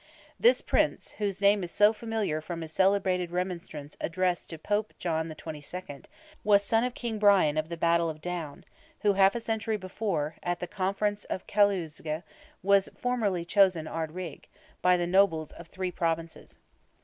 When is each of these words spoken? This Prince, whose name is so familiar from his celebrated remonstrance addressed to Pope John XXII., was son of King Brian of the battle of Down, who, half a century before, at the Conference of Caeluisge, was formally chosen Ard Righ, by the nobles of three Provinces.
This 0.39 0.61
Prince, 0.63 1.09
whose 1.19 1.41
name 1.41 1.63
is 1.63 1.69
so 1.69 1.93
familiar 1.93 2.41
from 2.41 2.61
his 2.61 2.71
celebrated 2.71 3.29
remonstrance 3.29 3.95
addressed 4.01 4.49
to 4.49 4.57
Pope 4.57 4.93
John 4.97 5.29
XXII., 5.29 6.05
was 6.43 6.63
son 6.63 6.83
of 6.83 6.95
King 6.95 7.19
Brian 7.19 7.55
of 7.55 7.69
the 7.69 7.77
battle 7.77 8.09
of 8.09 8.19
Down, 8.19 8.65
who, 9.01 9.13
half 9.13 9.35
a 9.35 9.39
century 9.39 9.77
before, 9.77 10.37
at 10.41 10.59
the 10.59 10.65
Conference 10.65 11.25
of 11.25 11.45
Caeluisge, 11.45 12.23
was 12.63 12.89
formally 12.97 13.45
chosen 13.45 13.85
Ard 13.85 14.13
Righ, 14.13 14.49
by 14.81 14.97
the 14.97 15.05
nobles 15.05 15.51
of 15.51 15.67
three 15.67 15.91
Provinces. 15.91 16.57